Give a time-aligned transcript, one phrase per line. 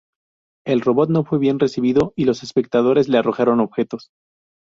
[0.65, 4.09] El robot no fue bien recibido, y los espectadores le arrojaron objetos.